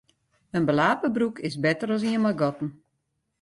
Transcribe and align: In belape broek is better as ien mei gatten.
In 0.59 0.63
belape 0.67 1.09
broek 1.15 1.35
is 1.47 1.61
better 1.65 1.87
as 1.95 2.03
ien 2.11 2.21
mei 2.23 2.37
gatten. 2.41 2.67